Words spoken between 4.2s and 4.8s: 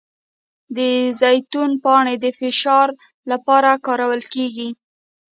کیږي؟